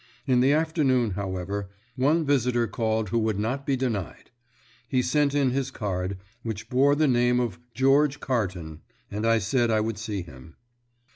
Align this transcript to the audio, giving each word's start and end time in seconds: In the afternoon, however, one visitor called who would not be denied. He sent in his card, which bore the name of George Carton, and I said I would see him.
In 0.25 0.39
the 0.39 0.51
afternoon, 0.51 1.11
however, 1.11 1.69
one 1.95 2.25
visitor 2.25 2.65
called 2.65 3.09
who 3.09 3.19
would 3.19 3.37
not 3.37 3.67
be 3.67 3.75
denied. 3.75 4.31
He 4.87 5.03
sent 5.03 5.35
in 5.35 5.51
his 5.51 5.69
card, 5.69 6.17
which 6.41 6.71
bore 6.71 6.95
the 6.95 7.07
name 7.07 7.39
of 7.39 7.59
George 7.75 8.19
Carton, 8.19 8.81
and 9.11 9.27
I 9.27 9.37
said 9.37 9.69
I 9.69 9.79
would 9.79 9.99
see 9.99 10.23
him. 10.23 10.55